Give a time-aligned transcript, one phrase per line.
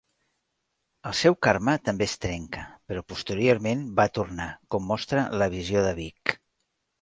[1.09, 2.63] El seu karma també es trenca,
[2.93, 6.35] però posteriorment va tornar, com mostra la visió de Big.